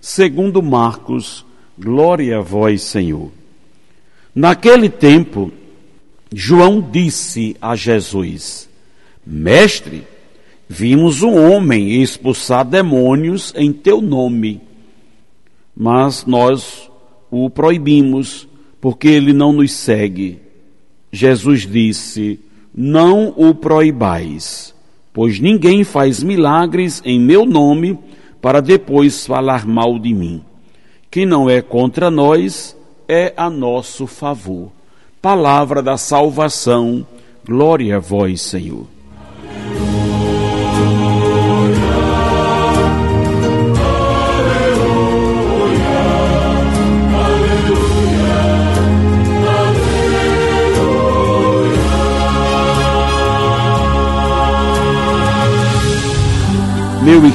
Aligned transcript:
segundo 0.00 0.62
Marcos, 0.62 1.44
glória 1.78 2.38
a 2.38 2.40
vós, 2.40 2.82
Senhor. 2.82 3.30
Naquele 4.34 4.88
tempo, 4.88 5.52
João 6.32 6.80
disse 6.80 7.56
a 7.60 7.74
Jesus: 7.76 8.68
Mestre, 9.26 10.04
vimos 10.68 11.22
um 11.22 11.34
homem 11.34 12.02
expulsar 12.02 12.64
demônios 12.64 13.52
em 13.56 13.72
teu 13.72 14.00
nome, 14.00 14.60
mas 15.76 16.24
nós 16.24 16.90
o 17.30 17.50
proibimos 17.50 18.48
porque 18.80 19.08
ele 19.08 19.32
não 19.32 19.52
nos 19.52 19.72
segue. 19.72 20.38
Jesus 21.12 21.66
disse: 21.66 22.40
Não 22.74 23.34
o 23.36 23.54
proibais, 23.54 24.74
pois 25.12 25.40
ninguém 25.40 25.84
faz 25.84 26.22
milagres 26.22 27.02
em 27.04 27.20
meu 27.20 27.44
nome 27.44 27.98
para 28.40 28.60
depois 28.60 29.26
falar 29.26 29.66
mal 29.66 29.98
de 29.98 30.14
mim. 30.14 30.42
Quem 31.10 31.26
não 31.26 31.50
é 31.50 31.60
contra 31.60 32.10
nós 32.10 32.76
é 33.08 33.32
a 33.36 33.50
nosso 33.50 34.06
favor. 34.06 34.70
Palavra 35.20 35.82
da 35.82 35.96
salvação, 35.96 37.06
glória 37.44 37.96
a 37.96 37.98
vós, 37.98 38.40
Senhor. 38.40 38.86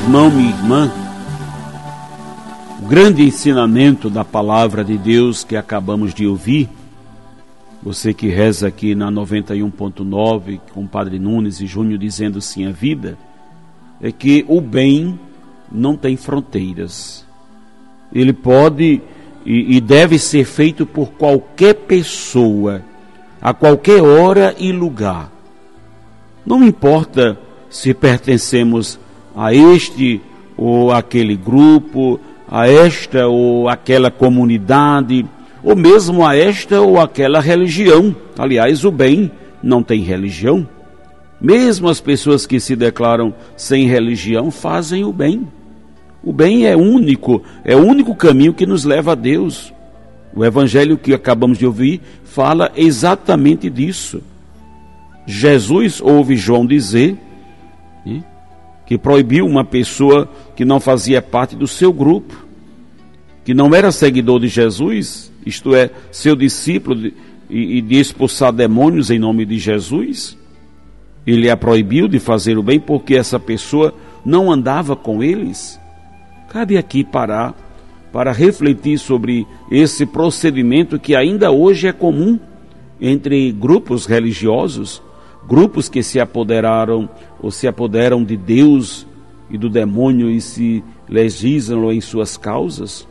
Irmão, 0.06 0.30
minha 0.30 0.52
irmã, 0.52 0.92
o 2.80 2.86
grande 2.86 3.24
ensinamento 3.24 4.08
da 4.08 4.24
palavra 4.24 4.84
de 4.84 5.00
Deus 5.00 5.44
que 5.44 5.58
acabamos 5.58 6.14
de 6.14 6.28
ouvir, 6.28 6.70
você 7.82 8.14
que 8.14 8.28
reza 8.28 8.68
aqui 8.68 8.94
na 8.94 9.12
91.9 9.12 10.60
com 10.72 10.84
o 10.84 10.88
Padre 10.88 11.18
Nunes 11.18 11.60
e 11.60 11.66
Júnior 11.66 11.98
dizendo 11.98 12.40
sim 12.40 12.68
à 12.68 12.72
vida, 12.72 13.18
é 14.00 14.12
que 14.12 14.46
o 14.48 14.62
bem 14.62 15.20
não 15.72 15.98
tem 15.98 16.16
fronteiras. 16.16 17.26
Ele 18.14 18.32
pode 18.32 19.02
e, 19.44 19.76
e 19.76 19.82
deve 19.82 20.20
ser 20.20 20.46
feito 20.46 20.86
por 20.86 21.14
qualquer 21.14 21.74
pessoa, 21.74 22.84
a 23.42 23.56
qualquer 23.56 24.04
hora 24.04 24.54
e 24.60 24.72
lugar. 24.72 25.32
Não 26.46 26.64
importa 26.64 27.40
se 27.72 27.92
pertencemos 27.92 29.00
a 29.36 29.54
este 29.54 30.22
ou 30.58 30.92
aquele 30.92 31.36
grupo, 31.36 32.20
a 32.50 32.68
esta 32.68 33.28
ou 33.28 33.68
aquela 33.68 34.10
comunidade, 34.10 35.26
ou 35.64 35.76
mesmo 35.76 36.26
a 36.26 36.36
esta 36.36 36.80
ou 36.80 37.00
aquela 37.00 37.40
religião. 37.40 38.16
Aliás, 38.38 38.86
o 38.86 38.92
bem 38.92 39.32
não 39.62 39.84
tem 39.84 40.02
religião. 40.02 40.68
Mesmo 41.42 41.90
as 41.90 42.00
pessoas 42.00 42.46
que 42.46 42.60
se 42.60 42.76
declaram 42.76 43.34
sem 43.58 43.88
religião 43.88 44.50
fazem 44.50 45.04
o 45.04 45.12
bem. 45.12 45.48
O 46.24 46.32
bem 46.32 46.66
é 46.66 46.76
único, 46.76 47.44
é 47.64 47.76
o 47.76 47.86
único 47.86 48.16
caminho 48.16 48.54
que 48.54 48.66
nos 48.66 48.84
leva 48.84 49.12
a 49.12 49.16
Deus. 49.16 49.74
O 50.34 50.44
evangelho 50.44 50.98
que 50.98 51.14
acabamos 51.14 51.58
de 51.58 51.66
ouvir 51.66 52.02
fala 52.24 52.72
exatamente 52.76 53.70
disso. 53.70 54.22
Jesus 55.26 56.02
ouve 56.02 56.36
João 56.36 56.66
dizer 56.66 57.18
que 58.86 58.98
proibiu 58.98 59.46
uma 59.46 59.64
pessoa 59.64 60.30
que 60.56 60.64
não 60.64 60.80
fazia 60.80 61.22
parte 61.22 61.56
do 61.56 61.68
seu 61.68 61.92
grupo, 61.92 62.46
que 63.44 63.54
não 63.54 63.74
era 63.74 63.92
seguidor 63.92 64.40
de 64.40 64.48
Jesus, 64.48 65.32
isto 65.46 65.76
é, 65.76 65.90
seu 66.12 66.36
discípulo, 66.36 66.96
de, 66.96 67.14
e, 67.50 67.78
e 67.78 67.82
de 67.82 67.96
expulsar 67.96 68.52
demônios 68.52 69.10
em 69.10 69.20
nome 69.20 69.46
de 69.46 69.58
Jesus. 69.58 70.38
Ele 71.26 71.50
a 71.50 71.58
proibiu 71.58 72.08
de 72.08 72.20
fazer 72.20 72.58
o 72.58 72.64
bem 72.64 72.80
porque 72.80 73.16
essa 73.16 73.40
pessoa 73.40 73.94
não 74.24 74.52
andava 74.52 74.96
com 74.96 75.24
eles. 75.24 75.80
Cabe 76.50 76.78
aqui 76.78 77.04
parar 77.04 77.54
para 78.12 78.32
refletir 78.32 78.98
sobre 78.98 79.46
esse 79.70 80.06
procedimento 80.06 81.00
que 81.00 81.16
ainda 81.16 81.52
hoje 81.52 81.88
é 81.88 81.92
comum 81.92 82.40
entre 83.02 83.52
grupos 83.52 84.06
religiosos 84.06 85.02
grupos 85.48 85.88
que 85.88 86.02
se 86.02 86.20
apoderaram 86.20 87.10
ou 87.40 87.52
se 87.52 87.68
apoderam 87.68 88.24
de 88.24 88.36
Deus 88.36 89.06
e 89.50 89.58
do 89.58 89.70
demônio 89.70 90.30
e 90.30 90.42
se 90.42 90.84
legislam 91.08 91.92
em 91.92 92.02
suas 92.02 92.36
causas. 92.38 93.08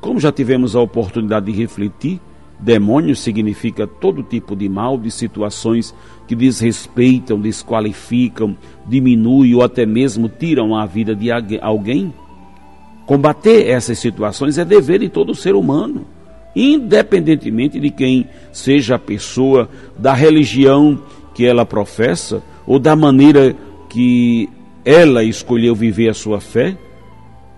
Como 0.00 0.18
já 0.18 0.32
tivemos 0.32 0.74
a 0.74 0.80
oportunidade 0.80 1.46
de 1.46 1.52
refletir, 1.52 2.20
demônio 2.58 3.14
significa 3.14 3.86
todo 3.86 4.22
tipo 4.22 4.56
de 4.56 4.68
mal, 4.68 4.98
de 4.98 5.10
situações 5.10 5.94
que 6.26 6.34
desrespeitam, 6.34 7.40
desqualificam, 7.40 8.56
diminuem 8.86 9.54
ou 9.54 9.62
até 9.62 9.86
mesmo 9.86 10.28
tiram 10.28 10.76
a 10.76 10.86
vida 10.86 11.14
de 11.14 11.30
alguém. 11.60 12.12
Combater 13.06 13.68
essas 13.68 13.98
situações 13.98 14.58
é 14.58 14.64
dever 14.64 15.00
de 15.00 15.08
todo 15.08 15.34
ser 15.34 15.54
humano, 15.54 16.06
independentemente 16.54 17.80
de 17.80 17.90
quem 17.90 18.28
seja 18.52 18.96
a 18.96 18.98
pessoa, 18.98 19.68
da 19.98 20.14
religião 20.14 21.00
que 21.40 21.46
ela 21.46 21.64
professa 21.64 22.42
ou 22.66 22.78
da 22.78 22.94
maneira 22.94 23.56
que 23.88 24.46
ela 24.84 25.24
escolheu 25.24 25.74
viver 25.74 26.10
a 26.10 26.12
sua 26.12 26.38
fé, 26.38 26.76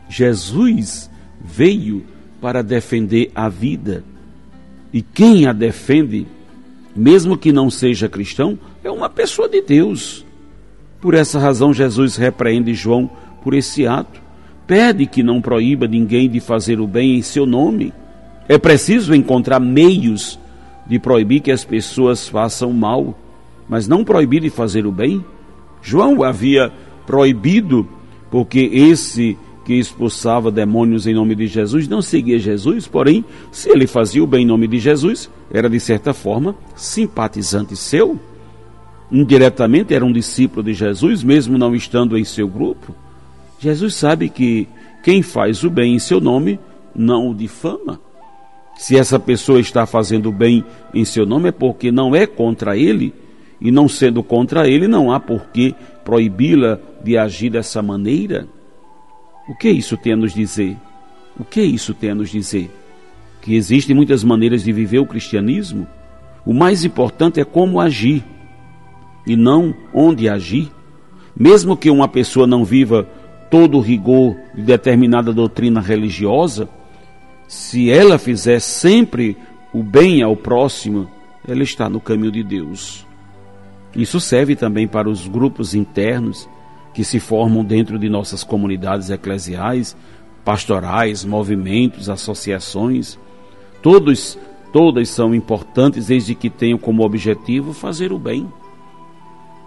Jesus 0.09 1.10
veio 1.41 2.04
para 2.41 2.62
defender 2.62 3.32
a 3.34 3.48
vida. 3.48 4.04
E 4.93 5.03
quem 5.03 5.48
a 5.48 5.53
defende, 5.53 6.28
mesmo 6.94 7.37
que 7.37 7.50
não 7.50 7.69
seja 7.69 8.09
cristão, 8.09 8.56
é 8.84 8.91
uma 8.91 9.09
pessoa 9.09 9.48
de 9.48 9.60
Deus. 9.60 10.25
Por 11.00 11.14
essa 11.14 11.41
razão, 11.41 11.75
Jesus 11.75 12.14
repreende 12.14 12.75
João 12.75 13.10
por 13.43 13.53
esse 13.53 13.84
ato. 13.84 14.22
Pede 14.64 15.06
que 15.06 15.25
não 15.25 15.43
proíba 15.43 15.88
ninguém 15.88 16.31
de 16.31 16.38
fazer 16.38 16.78
o 16.78 16.87
bem 16.87 17.16
em 17.16 17.22
seu 17.22 17.44
nome. 17.44 17.93
É 18.49 18.56
preciso 18.56 19.12
encontrar 19.12 19.59
meios 19.59 20.38
de 20.87 21.00
proibir 21.00 21.41
que 21.41 21.50
as 21.50 21.64
pessoas 21.64 22.28
façam 22.28 22.72
mal 22.72 23.19
mas 23.68 23.88
não 23.88 24.04
proibir 24.04 24.42
de 24.42 24.50
fazer 24.50 24.86
o 24.86 24.92
bem? 24.92 25.24
João 25.80 26.22
havia 26.22 26.72
proibido, 27.06 27.86
porque 28.30 28.70
esse 28.72 29.36
que 29.64 29.74
expulsava 29.74 30.50
demônios 30.50 31.06
em 31.06 31.14
nome 31.14 31.34
de 31.34 31.46
Jesus 31.46 31.86
não 31.86 32.02
seguia 32.02 32.38
Jesus, 32.38 32.86
porém, 32.86 33.24
se 33.50 33.70
ele 33.70 33.86
fazia 33.86 34.22
o 34.22 34.26
bem 34.26 34.42
em 34.42 34.46
nome 34.46 34.66
de 34.66 34.78
Jesus, 34.78 35.30
era 35.50 35.70
de 35.70 35.78
certa 35.78 36.12
forma 36.12 36.54
simpatizante 36.74 37.76
seu. 37.76 38.18
Indiretamente 39.10 39.94
era 39.94 40.04
um 40.04 40.12
discípulo 40.12 40.62
de 40.62 40.72
Jesus, 40.72 41.22
mesmo 41.22 41.58
não 41.58 41.74
estando 41.74 42.16
em 42.16 42.24
seu 42.24 42.48
grupo. 42.48 42.94
Jesus 43.58 43.94
sabe 43.94 44.28
que 44.28 44.66
quem 45.02 45.22
faz 45.22 45.62
o 45.62 45.70
bem 45.70 45.94
em 45.94 45.98
seu 45.98 46.20
nome 46.20 46.58
não 46.94 47.31
o 47.31 47.34
difama. 47.34 48.00
Se 48.76 48.96
essa 48.96 49.19
pessoa 49.19 49.60
está 49.60 49.87
fazendo 49.87 50.31
o 50.31 50.32
bem 50.32 50.64
em 50.94 51.04
seu 51.04 51.26
nome 51.26 51.50
é 51.50 51.52
porque 51.52 51.92
não 51.92 52.16
é 52.16 52.26
contra 52.26 52.76
ele, 52.76 53.12
e 53.62 53.70
não 53.70 53.88
sendo 53.88 54.25
contra 54.25 54.69
ele, 54.69 54.88
não 54.88 55.12
há 55.12 55.20
por 55.20 55.47
que 55.47 55.73
proibi-la 56.05 56.81
de 57.03 57.17
agir 57.17 57.49
dessa 57.49 57.81
maneira. 57.81 58.49
O 59.49 59.55
que 59.55 59.70
isso 59.70 59.97
tem 59.97 60.14
a 60.14 60.17
nos 60.17 60.35
dizer? 60.35 60.76
O 61.38 61.44
que 61.44 61.62
isso 61.62 61.94
tem 61.94 62.11
a 62.11 62.14
nos 62.14 62.29
dizer? 62.31 62.69
Que 63.41 63.55
existem 63.55 63.94
muitas 63.94 64.25
maneiras 64.25 64.64
de 64.64 64.73
viver 64.73 64.99
o 64.99 65.06
cristianismo. 65.06 65.87
O 66.44 66.53
mais 66.53 66.85
importante 66.85 67.38
é 67.38 67.44
como 67.44 67.81
agir 67.81 68.25
e 69.25 69.37
não 69.37 69.73
onde 69.94 70.29
agir. 70.29 70.69
Mesmo 71.35 71.76
que 71.76 71.88
uma 71.88 72.09
pessoa 72.09 72.49
não 72.49 72.64
viva 72.64 73.06
todo 73.49 73.79
o 73.79 73.81
rigor 73.81 74.37
de 74.56 74.62
determinada 74.62 75.32
doutrina 75.32 75.81
religiosa, 75.81 76.69
se 77.47 77.91
ela 77.91 78.19
fizer 78.19 78.61
sempre 78.61 79.37
o 79.73 79.85
bem 79.85 80.20
ao 80.20 80.37
próximo, 80.37 81.09
ela 81.47 81.62
está 81.62 81.88
no 81.88 82.00
caminho 82.00 82.32
de 82.32 82.43
Deus. 82.43 83.06
Isso 83.94 84.20
serve 84.20 84.56
também 84.56 84.88
para 84.88 85.08
os 85.08 85.28
grupos 85.28 85.74
internos 85.74 86.48
que 86.94 87.04
se 87.04 87.20
formam 87.20 87.64
dentro 87.64 87.98
de 87.98 88.08
nossas 88.08 88.42
comunidades 88.42 89.10
eclesiais, 89.10 89.96
pastorais, 90.44 91.24
movimentos, 91.24 92.08
associações, 92.08 93.18
todos, 93.80 94.38
todas 94.72 95.08
são 95.08 95.34
importantes 95.34 96.06
desde 96.06 96.34
que 96.34 96.50
tenham 96.50 96.78
como 96.78 97.04
objetivo 97.04 97.72
fazer 97.72 98.12
o 98.12 98.18
bem, 98.18 98.50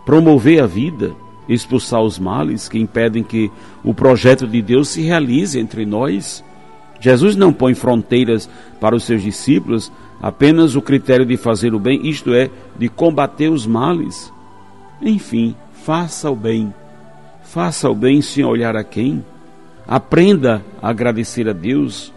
promover 0.06 0.62
a 0.62 0.68
vida, 0.68 1.14
expulsar 1.48 2.02
os 2.02 2.20
males 2.20 2.68
que 2.68 2.80
impedem 2.80 3.24
que 3.24 3.52
o 3.84 3.94
projeto 3.94 4.48
de 4.48 4.62
Deus 4.62 4.90
se 4.90 5.02
realize 5.02 5.60
entre 5.60 5.86
nós. 5.86 6.44
Jesus 7.00 7.36
não 7.36 7.54
põe 7.54 7.74
fronteiras 7.74 8.50
para 8.80 8.96
os 8.96 9.04
seus 9.04 9.22
discípulos, 9.22 9.92
apenas 10.26 10.76
o 10.76 10.82
critério 10.82 11.24
de 11.24 11.38
fazer 11.38 11.76
o 11.76 11.80
bem, 11.80 12.08
isto 12.08 12.34
é, 12.34 12.50
de 12.76 12.90
combater 12.90 13.48
os 13.48 13.68
males. 13.68 14.34
Enfim, 15.00 15.56
faça 15.84 16.32
o 16.32 16.36
bem. 16.36 16.74
Faça 17.44 17.88
o 17.88 17.94
bem 17.94 18.24
sem 18.24 18.44
olhar 18.44 18.76
a 18.76 18.84
quem. 18.84 19.24
Aprenda 19.88 20.66
a 20.82 20.90
agradecer 20.90 21.48
a 21.48 21.54
Deus. 21.54 22.12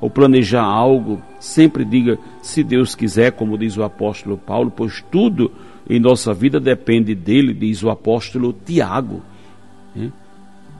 Ao 0.00 0.08
planejar 0.08 0.62
algo, 0.62 1.20
sempre 1.38 1.84
diga, 1.84 2.18
se 2.40 2.64
Deus 2.64 2.94
quiser, 2.94 3.32
como 3.32 3.58
diz 3.58 3.76
o 3.76 3.82
apóstolo 3.82 4.38
Paulo, 4.38 4.72
pois 4.74 5.04
tudo 5.10 5.52
em 5.86 6.00
nossa 6.00 6.32
vida 6.32 6.58
depende 6.58 7.14
dele, 7.14 7.52
diz 7.52 7.82
o 7.82 7.90
apóstolo 7.90 8.54
Tiago. 8.64 9.20
É? 9.94 10.08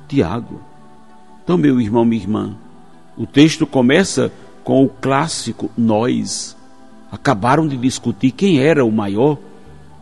Tiago. 0.09 0.63
Então, 1.45 1.59
meu 1.59 1.79
irmão, 1.79 2.07
minha 2.07 2.23
irmã, 2.23 2.57
o 3.19 3.27
texto 3.27 3.67
começa 3.67 4.33
com 4.65 4.83
o 4.83 4.89
clássico 4.89 5.71
nós. 5.77 6.57
Acabaram 7.13 7.69
de 7.69 7.77
discutir 7.77 8.33
quem 8.33 8.59
era 8.59 8.85
o 8.85 8.91
maior. 8.91 9.39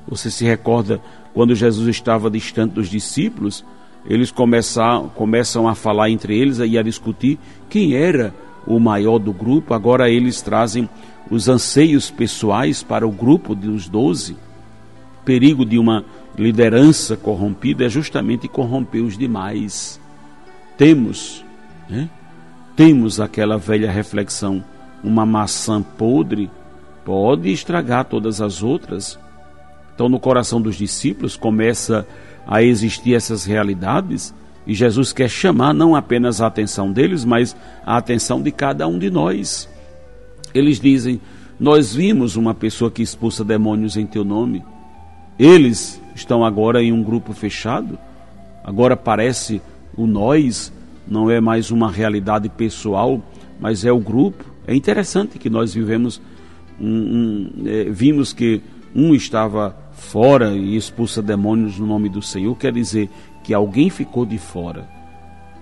Você 0.09 0.31
se 0.31 0.45
recorda 0.45 1.01
quando 1.35 1.55
Jesus 1.55 1.89
estava 1.89 2.31
distante 2.31 2.75
dos 2.75 2.89
discípulos? 2.89 3.65
Eles 4.07 4.31
começam, 4.31 5.11
começam 5.15 5.69
a 5.69 5.75
falar 5.75 6.09
entre 6.09 6.39
eles 6.39 6.59
e 6.59 6.79
a 6.79 6.83
discutir 6.83 7.39
quem 7.69 7.95
era 7.95 8.35
o 8.67 8.81
maior 8.81 9.19
do 9.19 9.33
grupo. 9.33 9.75
Agora 9.75 10.09
eles 10.09 10.41
trazem 10.41 10.89
os 11.31 11.49
anseios 11.49 12.11
pessoais 12.11 12.83
para 12.83 13.07
o 13.07 13.11
grupo 13.11 13.55
dos 13.55 13.89
doze 13.89 14.37
perigo 15.25 15.65
de 15.65 15.79
uma 15.79 16.05
liderança 16.37 17.17
corrompida 17.17 17.85
é 17.85 17.89
justamente 17.89 18.49
corromper 18.49 19.03
os 19.03 19.17
demais. 19.17 20.01
Temos, 20.77 21.45
né? 21.89 22.09
Temos 22.77 23.21
aquela 23.21 23.57
velha 23.59 23.91
reflexão: 23.91 24.63
uma 25.03 25.27
maçã 25.27 25.83
podre 25.83 26.51
pode 27.05 27.51
estragar 27.51 28.05
todas 28.05 28.41
as 28.41 28.63
outras. 28.63 29.19
Então, 29.95 30.09
no 30.09 30.19
coração 30.19 30.61
dos 30.61 30.77
discípulos 30.77 31.37
começa 31.37 32.07
a 32.47 32.63
existir 32.63 33.15
essas 33.15 33.45
realidades 33.45 34.35
e 34.67 34.75
Jesus 34.75 35.13
quer 35.13 35.29
chamar 35.29 35.75
não 35.75 35.95
apenas 35.95 36.41
a 36.41 36.47
atenção 36.47 36.91
deles, 36.91 37.25
mas 37.25 37.55
a 37.85 37.97
atenção 37.97 38.41
de 38.41 38.51
cada 38.51 38.87
um 38.87 38.99
de 38.99 39.11
nós. 39.11 39.69
Eles 40.55 40.81
dizem: 40.81 41.21
Nós 41.59 41.95
vimos 41.95 42.37
uma 42.37 42.55
pessoa 42.55 42.91
que 42.91 43.03
expulsa 43.03 43.45
demônios 43.45 43.97
em 43.97 44.07
teu 44.07 44.25
nome 44.25 44.65
eles 45.39 46.01
estão 46.15 46.45
agora 46.45 46.83
em 46.83 46.93
um 46.93 47.03
grupo 47.03 47.33
fechado. 47.33 47.99
Agora 48.63 48.97
parece 48.97 49.61
o 49.97 50.07
nós, 50.07 50.73
não 51.07 51.31
é 51.31 51.41
mais 51.41 51.71
uma 51.71 51.91
realidade 51.91 52.49
pessoal, 52.49 53.23
mas 53.61 53.85
é 53.85 53.93
o 53.93 53.99
grupo. 53.99 54.45
É 54.67 54.75
interessante 54.75 55.39
que 55.39 55.51
nós 55.51 55.75
vivemos, 55.75 56.21
um, 56.81 56.89
um, 56.89 57.53
é, 57.67 57.85
vimos 57.85 58.33
que 58.33 58.63
um 58.95 59.15
estava 59.15 59.77
fora 59.93 60.53
e 60.55 60.77
expulsa 60.77 61.23
demônios 61.23 61.79
no 61.79 61.87
nome 61.87 62.09
do 62.09 62.23
Senhor, 62.23 62.55
quer 62.57 62.73
dizer 62.73 63.09
que 63.43 63.55
alguém 63.55 63.91
ficou 63.91 64.25
de 64.25 64.39
fora. 64.39 64.89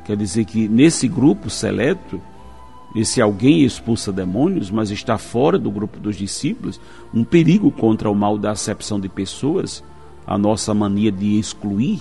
Quer 0.04 0.16
dizer 0.16 0.44
que 0.44 0.68
nesse 0.68 1.06
grupo 1.06 1.48
seleto, 1.48 2.20
esse 2.94 3.20
alguém 3.20 3.62
expulsa 3.62 4.12
demônios, 4.12 4.70
mas 4.70 4.90
está 4.90 5.16
fora 5.16 5.58
do 5.58 5.70
grupo 5.70 6.00
dos 6.00 6.16
discípulos, 6.16 6.80
um 7.14 7.22
perigo 7.22 7.70
contra 7.70 8.10
o 8.10 8.14
mal 8.14 8.36
da 8.36 8.50
acepção 8.50 8.98
de 8.98 9.08
pessoas, 9.08 9.84
a 10.26 10.36
nossa 10.36 10.74
mania 10.74 11.12
de 11.12 11.38
excluir 11.38 12.00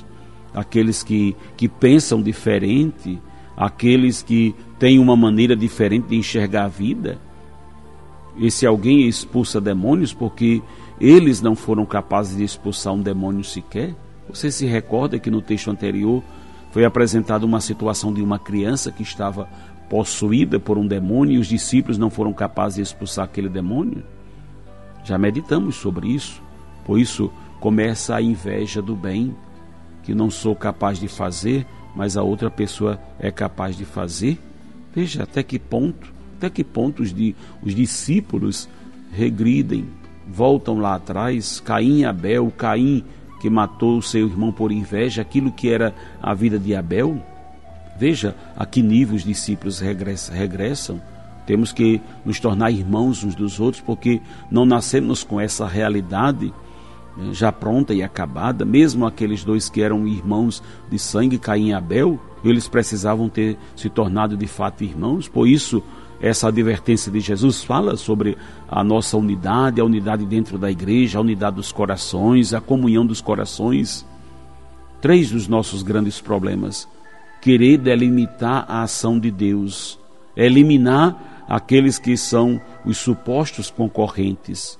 aqueles 0.53 1.03
que, 1.03 1.35
que 1.55 1.67
pensam 1.67 2.21
diferente, 2.21 3.19
aqueles 3.59 4.23
que 4.23 4.55
têm 4.79 4.99
uma 4.99 5.17
maneira 5.17 5.53
diferente 5.53 6.07
de 6.07 6.15
enxergar 6.15 6.63
a 6.63 6.69
vida. 6.69 7.19
Esse 8.39 8.65
alguém 8.65 9.05
expulsa 9.05 9.59
demônios 9.59 10.13
porque 10.13 10.61
eles 10.99 11.41
não 11.41 11.57
foram 11.57 11.85
capazes 11.85 12.37
de 12.37 12.43
expulsar 12.45 12.93
um 12.93 13.01
demônio 13.01 13.43
sequer. 13.43 13.93
Você 14.29 14.49
se 14.49 14.65
recorda 14.65 15.19
que 15.19 15.29
no 15.29 15.41
texto 15.41 15.69
anterior 15.69 16.23
foi 16.71 16.85
apresentada 16.85 17.45
uma 17.45 17.59
situação 17.59 18.13
de 18.13 18.21
uma 18.21 18.39
criança 18.39 18.93
que 18.93 19.03
estava 19.03 19.49
possuída 19.89 20.57
por 20.57 20.77
um 20.77 20.87
demônio 20.87 21.33
e 21.33 21.37
os 21.39 21.47
discípulos 21.47 21.97
não 21.97 22.09
foram 22.09 22.31
capazes 22.31 22.77
de 22.77 22.83
expulsar 22.83 23.25
aquele 23.25 23.49
demônio? 23.49 24.03
Já 25.03 25.17
meditamos 25.17 25.75
sobre 25.75 26.07
isso. 26.07 26.41
Por 26.85 26.97
isso 26.97 27.29
começa 27.59 28.15
a 28.15 28.21
inveja 28.21 28.81
do 28.81 28.95
bem, 28.95 29.35
que 30.03 30.13
não 30.13 30.29
sou 30.29 30.55
capaz 30.55 30.97
de 30.97 31.09
fazer, 31.09 31.67
mas 31.99 32.15
a 32.15 32.23
outra 32.23 32.49
pessoa 32.49 32.97
é 33.19 33.29
capaz 33.29 33.75
de 33.75 33.83
fazer. 33.83 34.39
Veja 34.95 35.23
até 35.23 35.43
que 35.43 35.59
ponto, 35.59 36.13
até 36.37 36.49
que 36.49 36.63
ponto 36.63 37.03
os, 37.03 37.13
os 37.61 37.75
discípulos 37.75 38.69
regridem, 39.11 39.85
voltam 40.25 40.79
lá 40.79 40.95
atrás, 40.95 41.59
Caim 41.59 41.99
e 41.99 42.05
Abel, 42.05 42.49
Caim 42.57 43.03
que 43.41 43.49
matou 43.49 43.97
o 43.97 44.01
seu 44.01 44.27
irmão 44.27 44.49
por 44.49 44.71
inveja, 44.71 45.21
aquilo 45.21 45.51
que 45.51 45.69
era 45.69 45.93
a 46.21 46.33
vida 46.33 46.57
de 46.57 46.73
Abel, 46.73 47.21
Veja 47.97 48.33
a 48.55 48.65
que 48.65 48.81
nível 48.81 49.17
os 49.17 49.25
discípulos 49.25 49.81
regressam. 49.81 51.01
Temos 51.45 51.73
que 51.73 51.99
nos 52.23 52.39
tornar 52.39 52.71
irmãos 52.71 53.25
uns 53.25 53.35
dos 53.35 53.59
outros, 53.59 53.83
porque 53.85 54.21
não 54.49 54.65
nascemos 54.65 55.21
com 55.21 55.37
essa 55.37 55.67
realidade 55.67 56.53
já 57.31 57.51
pronta 57.51 57.93
e 57.93 58.01
acabada. 58.01 58.65
Mesmo 58.65 59.05
aqueles 59.05 59.43
dois 59.43 59.69
que 59.69 59.81
eram 59.81 60.07
irmãos 60.07 60.63
de 60.89 60.97
sangue, 60.97 61.37
Caim 61.37 61.69
e 61.69 61.73
Abel, 61.73 62.19
eles 62.43 62.67
precisavam 62.67 63.29
ter 63.29 63.57
se 63.75 63.89
tornado 63.89 64.37
de 64.37 64.47
fato 64.47 64.83
irmãos. 64.83 65.27
Por 65.27 65.47
isso, 65.47 65.83
essa 66.21 66.47
advertência 66.47 67.11
de 67.11 67.19
Jesus 67.19 67.63
fala 67.63 67.95
sobre 67.95 68.37
a 68.67 68.83
nossa 68.83 69.17
unidade, 69.17 69.81
a 69.81 69.85
unidade 69.85 70.25
dentro 70.25 70.57
da 70.57 70.69
igreja, 70.69 71.17
a 71.17 71.21
unidade 71.21 71.57
dos 71.57 71.71
corações, 71.71 72.53
a 72.53 72.61
comunhão 72.61 73.05
dos 73.05 73.21
corações. 73.21 74.05
Três 75.01 75.31
dos 75.31 75.47
nossos 75.47 75.81
grandes 75.81 76.19
problemas 76.19 76.87
querer 77.41 77.77
delimitar 77.77 78.65
a 78.67 78.83
ação 78.83 79.17
de 79.17 79.31
Deus, 79.31 79.97
eliminar 80.35 81.45
aqueles 81.47 81.97
que 81.97 82.17
são 82.17 82.59
os 82.85 82.97
supostos 82.97 83.71
concorrentes 83.71 84.77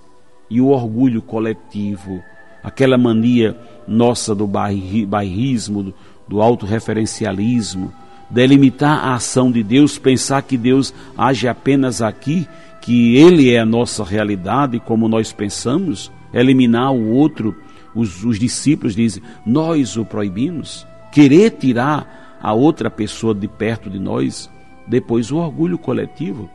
e 0.49 0.59
o 0.59 0.67
orgulho 0.67 1.21
coletivo, 1.21 2.23
aquela 2.63 2.97
mania 2.97 3.55
nossa 3.87 4.33
do 4.33 4.47
bairrismo, 4.47 5.93
do, 6.27 6.41
autorreferencialismo, 6.41 7.93
delimitar 8.29 9.05
a 9.05 9.15
ação 9.15 9.51
de 9.51 9.63
Deus, 9.63 9.97
pensar 9.97 10.41
que 10.43 10.57
Deus 10.57 10.93
age 11.17 11.47
apenas 11.47 12.01
aqui, 12.01 12.47
que 12.81 13.15
Ele 13.15 13.51
é 13.51 13.59
a 13.59 13.65
nossa 13.65 14.03
realidade, 14.03 14.79
como 14.79 15.07
nós 15.07 15.33
pensamos, 15.33 16.11
eliminar 16.33 16.93
o 16.93 17.11
outro. 17.11 17.55
Os, 17.95 18.23
os 18.23 18.39
discípulos 18.39 18.95
dizem: 18.95 19.23
Nós 19.45 19.97
o 19.97 20.05
proibimos. 20.05 20.87
Querer 21.11 21.51
tirar 21.51 22.37
a 22.41 22.53
outra 22.53 22.89
pessoa 22.89 23.33
de 23.33 23.47
perto 23.47 23.89
de 23.89 23.97
nós, 23.97 24.49
depois 24.87 25.31
o 25.31 25.37
orgulho 25.37 25.77
coletivo, 25.77 26.49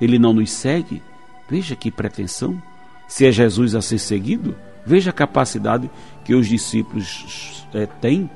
ele 0.00 0.18
não 0.18 0.32
nos 0.32 0.50
segue. 0.50 1.00
Veja 1.48 1.76
que 1.76 1.90
pretensão. 1.90 2.60
Se 3.10 3.26
é 3.26 3.32
Jesus 3.32 3.74
a 3.74 3.82
ser 3.82 3.98
seguido, 3.98 4.54
veja 4.86 5.10
a 5.10 5.12
capacidade 5.12 5.90
que 6.24 6.32
os 6.32 6.46
discípulos 6.46 7.66
é, 7.74 7.84
têm. 7.84 8.30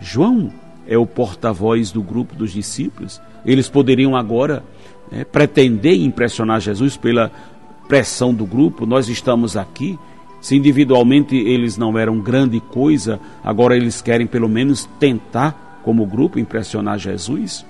João 0.00 0.52
é 0.84 0.98
o 0.98 1.06
porta-voz 1.06 1.92
do 1.92 2.02
grupo 2.02 2.34
dos 2.34 2.50
discípulos. 2.50 3.22
Eles 3.44 3.68
poderiam 3.68 4.16
agora 4.16 4.64
é, 5.12 5.24
pretender 5.24 5.94
impressionar 6.02 6.60
Jesus 6.60 6.96
pela 6.96 7.30
pressão 7.86 8.34
do 8.34 8.44
grupo. 8.44 8.84
Nós 8.84 9.08
estamos 9.08 9.56
aqui. 9.56 9.96
Se 10.40 10.56
individualmente 10.56 11.36
eles 11.36 11.76
não 11.76 11.96
eram 11.96 12.18
grande 12.18 12.58
coisa, 12.58 13.20
agora 13.44 13.76
eles 13.76 14.02
querem 14.02 14.26
pelo 14.26 14.48
menos 14.48 14.86
tentar 14.98 15.80
como 15.84 16.04
grupo 16.04 16.36
impressionar 16.36 16.98
Jesus, 16.98 17.64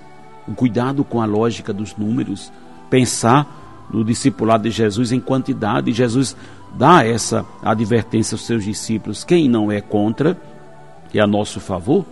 cuidado 0.56 1.04
com 1.04 1.20
a 1.20 1.26
lógica 1.26 1.70
dos 1.70 1.94
números, 1.96 2.50
pensar 2.88 3.65
no 3.90 4.05
discipulado 4.05 4.64
de 4.64 4.71
Jesus 4.71 5.12
em 5.12 5.21
quantidade. 5.21 5.93
Jesus 5.93 6.37
dá 6.76 7.05
essa 7.05 7.45
advertência 7.62 8.35
aos 8.35 8.47
seus 8.47 8.64
discípulos: 8.64 9.25
quem 9.25 9.49
não 9.49 9.71
é 9.71 9.81
contra, 9.81 10.40
é 11.12 11.21
a 11.21 11.26
nosso 11.26 11.61
favor, 11.61 12.05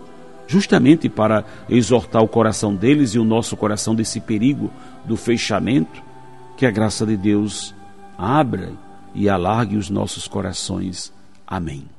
justamente 0.46 1.08
para 1.08 1.44
exortar 1.68 2.22
o 2.22 2.28
coração 2.28 2.74
deles 2.74 3.14
e 3.14 3.18
o 3.18 3.24
nosso 3.24 3.56
coração 3.56 3.94
desse 3.94 4.20
perigo 4.20 4.70
do 5.04 5.16
fechamento. 5.16 6.02
Que 6.56 6.66
a 6.66 6.70
graça 6.70 7.04
de 7.04 7.16
Deus 7.16 7.74
abra 8.16 8.72
e 9.14 9.28
alargue 9.28 9.76
os 9.76 9.90
nossos 9.90 10.28
corações. 10.28 11.12
Amém. 11.46 11.94